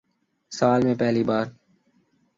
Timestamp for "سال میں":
0.51-0.95